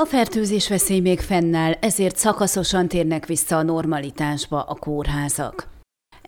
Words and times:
A 0.00 0.04
fertőzés 0.04 0.68
veszély 0.68 1.00
még 1.00 1.20
fennáll, 1.20 1.72
ezért 1.72 2.16
szakaszosan 2.16 2.88
térnek 2.88 3.26
vissza 3.26 3.56
a 3.56 3.62
normalitásba 3.62 4.62
a 4.62 4.74
kórházak. 4.74 5.69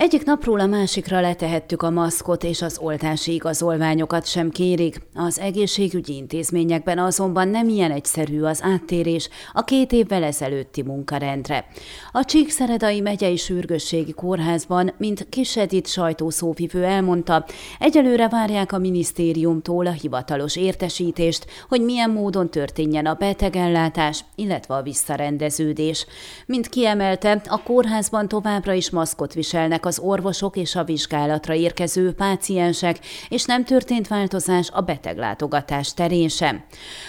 Egyik 0.02 0.24
napról 0.24 0.60
a 0.60 0.66
másikra 0.66 1.20
letehettük 1.20 1.82
a 1.82 1.90
maszkot, 1.90 2.44
és 2.44 2.62
az 2.62 2.78
oltási 2.80 3.32
igazolványokat 3.32 4.26
sem 4.26 4.50
kérik. 4.50 5.00
Az 5.14 5.38
egészségügyi 5.38 6.16
intézményekben 6.16 6.98
azonban 6.98 7.48
nem 7.48 7.68
ilyen 7.68 7.90
egyszerű 7.90 8.42
az 8.42 8.62
áttérés 8.62 9.28
a 9.52 9.64
két 9.64 9.92
évvel 9.92 10.22
ezelőtti 10.22 10.82
munkarendre. 10.82 11.66
A 12.12 12.24
Csíkszeredai 12.24 13.00
megyei 13.00 13.36
sürgősségi 13.36 14.12
kórházban, 14.12 14.92
mint 14.98 15.26
Kisedit 15.28 15.86
sajtószóvivő 15.86 16.84
elmondta, 16.84 17.44
egyelőre 17.78 18.28
várják 18.28 18.72
a 18.72 18.78
minisztériumtól 18.78 19.86
a 19.86 19.92
hivatalos 19.92 20.56
értesítést, 20.56 21.46
hogy 21.68 21.80
milyen 21.80 22.10
módon 22.10 22.50
történjen 22.50 23.06
a 23.06 23.14
betegellátás, 23.14 24.24
illetve 24.34 24.74
a 24.74 24.82
visszarendeződés. 24.82 26.06
Mint 26.46 26.68
kiemelte, 26.68 27.42
a 27.48 27.62
kórházban 27.62 28.28
továbbra 28.28 28.72
is 28.72 28.90
maszkot 28.90 29.34
viselnek 29.34 29.86
az 29.92 29.98
orvosok 29.98 30.56
és 30.56 30.74
a 30.74 30.84
vizsgálatra 30.84 31.54
érkező 31.54 32.12
páciensek, 32.12 32.98
és 33.28 33.44
nem 33.44 33.64
történt 33.64 34.08
változás 34.08 34.70
a 34.70 34.80
beteglátogatás 34.80 35.94
terén 35.94 36.28
sem. 36.28 36.64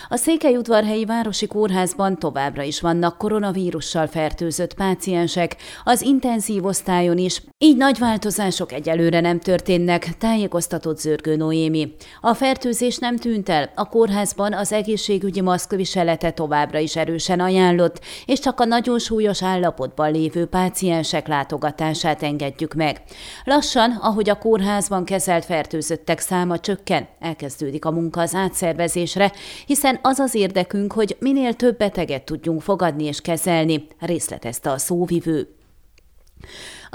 A 0.09 0.15
Székelyudvarhelyi 0.15 1.05
Városi 1.05 1.47
Kórházban 1.47 2.19
továbbra 2.19 2.61
is 2.61 2.81
vannak 2.81 3.17
koronavírussal 3.17 4.07
fertőzött 4.07 4.73
páciensek, 4.73 5.55
az 5.83 6.01
intenzív 6.01 6.65
osztályon 6.65 7.17
is, 7.17 7.41
így 7.57 7.77
nagy 7.77 7.99
változások 7.99 8.71
egyelőre 8.71 9.19
nem 9.19 9.39
történnek, 9.39 10.17
tájékoztatott 10.17 10.99
Zörgő 10.99 11.35
Noémi. 11.35 11.93
A 12.21 12.33
fertőzés 12.33 12.97
nem 12.97 13.17
tűnt 13.17 13.49
el, 13.49 13.71
a 13.75 13.89
kórházban 13.89 14.53
az 14.53 14.71
egészségügyi 14.71 15.41
maszkviselete 15.41 16.31
továbbra 16.31 16.79
is 16.79 16.95
erősen 16.95 17.39
ajánlott, 17.39 17.99
és 18.25 18.39
csak 18.39 18.59
a 18.59 18.65
nagyon 18.65 18.99
súlyos 18.99 19.43
állapotban 19.43 20.11
lévő 20.11 20.45
páciensek 20.45 21.27
látogatását 21.27 22.23
engedjük 22.23 22.72
meg. 22.73 23.01
Lassan, 23.43 23.91
ahogy 23.91 24.29
a 24.29 24.37
kórházban 24.37 25.05
kezelt 25.05 25.45
fertőzöttek 25.45 26.19
száma 26.19 26.59
csökken, 26.59 27.07
elkezdődik 27.19 27.85
a 27.85 27.91
munka 27.91 28.21
az 28.21 28.35
átszervezésre, 28.35 29.31
hiszen 29.65 29.99
az 30.01 30.19
az 30.19 30.35
érdekünk, 30.35 30.93
hogy 30.93 31.17
minél 31.19 31.53
több 31.53 31.77
beteget 31.77 32.23
tudjunk 32.23 32.61
fogadni 32.61 33.03
és 33.03 33.21
kezelni, 33.21 33.87
részletezte 33.99 34.71
a 34.71 34.77
szóvivő. 34.77 35.55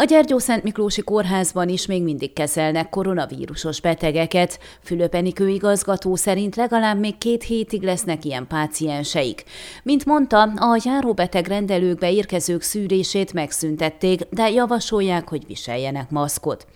A 0.00 0.04
Gyergyó-Szent 0.04 0.62
Miklósi 0.62 1.02
Kórházban 1.02 1.68
is 1.68 1.86
még 1.86 2.02
mindig 2.02 2.32
kezelnek 2.32 2.88
koronavírusos 2.88 3.80
betegeket. 3.80 4.58
Fülöpenikő 4.82 5.48
igazgató 5.48 6.14
szerint 6.14 6.56
legalább 6.56 6.98
még 6.98 7.18
két 7.18 7.42
hétig 7.42 7.82
lesznek 7.82 8.24
ilyen 8.24 8.46
pácienseik. 8.46 9.44
Mint 9.82 10.04
mondta, 10.04 10.42
a 10.42 10.80
járóbeteg 10.84 11.46
rendelőkbe 11.46 12.12
érkezők 12.12 12.62
szűrését 12.62 13.32
megszüntették, 13.32 14.20
de 14.30 14.50
javasolják, 14.50 15.28
hogy 15.28 15.46
viseljenek 15.46 16.10
maszkot. 16.10 16.66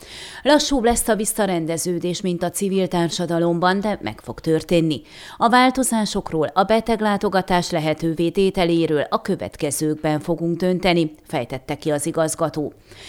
Lassúbb 0.42 0.84
lesz 0.84 1.08
a 1.08 1.16
visszarendeződés, 1.16 2.20
mint 2.20 2.42
a 2.42 2.50
civil 2.50 2.88
társadalomban, 2.88 3.80
de 3.80 3.98
meg 4.02 4.20
fog 4.20 4.40
történni. 4.40 5.02
A 5.36 5.48
változásokról, 5.48 6.50
a 6.54 6.62
beteglátogatás 6.62 7.70
lehetővé 7.70 8.30
tételéről 8.30 9.06
a 9.10 9.20
következőkben 9.20 10.20
fogunk 10.20 10.56
dönteni, 10.56 11.14
fejtette 11.26 11.74
ki 11.76 11.90
az 11.90 12.06
igazgató. 12.06 12.72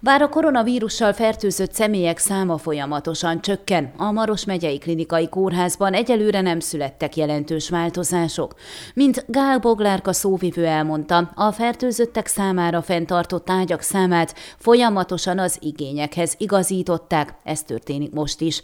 Bár 0.00 0.22
a 0.22 0.28
koronavírussal 0.28 1.12
fertőzött 1.12 1.72
személyek 1.72 2.18
száma 2.18 2.58
folyamatosan 2.58 3.40
csökken, 3.40 3.92
a 3.96 4.10
Maros 4.12 4.44
megyei 4.44 4.78
klinikai 4.78 5.28
kórházban 5.28 5.94
egyelőre 5.94 6.40
nem 6.40 6.60
születtek 6.60 7.16
jelentős 7.16 7.70
változások. 7.70 8.54
Mint 8.94 9.24
Gál 9.26 9.58
Boglárka 9.58 10.12
szóvivő 10.12 10.66
elmondta, 10.66 11.30
a 11.34 11.52
fertőzöttek 11.52 12.26
számára 12.26 12.82
fenntartott 12.82 13.50
ágyak 13.50 13.80
számát 13.80 14.34
folyamatosan 14.58 15.38
az 15.38 15.56
igényekhez 15.60 16.34
igazították, 16.36 17.34
ez 17.44 17.62
történik 17.62 18.12
most 18.12 18.40
is. 18.40 18.62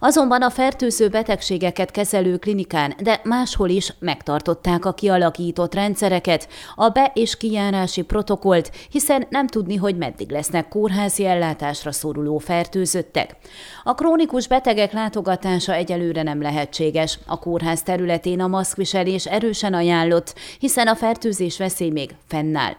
Azonban 0.00 0.42
a 0.42 0.50
fertőző 0.50 1.08
betegségeket 1.08 1.90
kezelő 1.90 2.36
klinikán, 2.36 2.94
de 3.02 3.20
máshol 3.24 3.68
is 3.68 3.94
megtartották 3.98 4.84
a 4.84 4.92
kialakított 4.92 5.74
rendszereket, 5.74 6.48
a 6.74 6.88
be- 6.88 7.12
és 7.14 7.36
kijárási 7.36 8.02
protokolt, 8.02 8.70
hiszen 8.90 9.26
nem 9.30 9.46
tudni, 9.46 9.76
hogy 9.76 9.96
meddig 9.96 10.30
lesznek 10.30 10.68
kórházi 10.76 11.24
ellátásra 11.24 11.92
szoruló 11.92 12.38
fertőzöttek. 12.38 13.36
A 13.84 13.94
krónikus 13.94 14.48
betegek 14.48 14.92
látogatása 14.92 15.74
egyelőre 15.74 16.22
nem 16.22 16.42
lehetséges. 16.42 17.18
A 17.26 17.38
kórház 17.38 17.82
területén 17.82 18.40
a 18.40 18.46
maszkviselés 18.46 19.26
erősen 19.26 19.74
ajánlott, 19.74 20.34
hiszen 20.58 20.86
a 20.86 20.94
fertőzés 20.94 21.58
veszély 21.58 21.90
még 21.90 22.10
fennáll. 22.26 22.72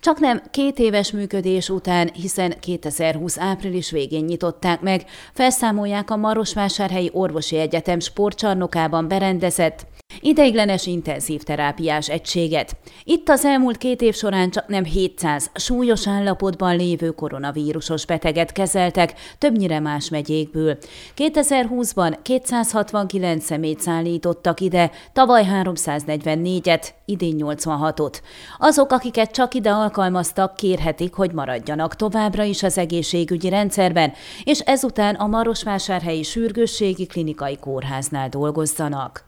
Csak 0.00 0.18
nem 0.18 0.42
két 0.50 0.78
éves 0.78 1.12
működés 1.12 1.68
után, 1.68 2.10
hiszen 2.12 2.54
2020 2.60 3.38
április 3.38 3.90
végén 3.90 4.24
nyitották 4.24 4.80
meg, 4.80 5.04
felszámolják 5.32 6.10
a 6.10 6.16
Marosvásárhelyi 6.16 7.10
Orvosi 7.12 7.56
Egyetem 7.56 8.00
sportcsarnokában 8.00 9.08
berendezett 9.08 9.86
Ideiglenes 10.20 10.86
intenzív 10.86 11.42
terápiás 11.42 12.08
egységet. 12.08 12.76
Itt 13.04 13.28
az 13.28 13.44
elmúlt 13.44 13.76
két 13.76 14.02
év 14.02 14.14
során 14.14 14.50
csak 14.50 14.68
nem 14.68 14.84
700 14.84 15.50
súlyos 15.54 16.08
állapotban 16.08 16.76
lévő 16.76 17.10
koronavírusos 17.10 18.06
beteget 18.06 18.52
kezeltek, 18.52 19.14
többnyire 19.38 19.80
más 19.80 20.08
megyékből. 20.08 20.78
2020-ban 21.16 22.16
269 22.22 23.44
szemét 23.44 23.80
szállítottak 23.80 24.60
ide, 24.60 24.90
tavaly 25.12 25.46
344-et, 25.62 26.88
idén 27.04 27.36
86-ot. 27.38 28.14
Azok, 28.58 28.92
akiket 28.92 29.30
csak 29.30 29.54
ide 29.54 29.70
alkalmaztak, 29.70 30.56
kérhetik, 30.56 31.14
hogy 31.14 31.32
maradjanak 31.32 31.96
továbbra 31.96 32.42
is 32.42 32.62
az 32.62 32.78
egészségügyi 32.78 33.48
rendszerben, 33.48 34.12
és 34.44 34.58
ezután 34.58 35.14
a 35.14 35.26
Marosvásárhelyi 35.26 36.22
Sürgősségi 36.22 37.06
Klinikai 37.06 37.56
Kórháznál 37.56 38.28
dolgozzanak. 38.28 39.27